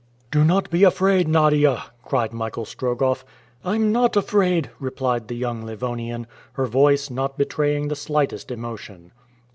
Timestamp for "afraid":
0.83-1.27, 4.17-4.71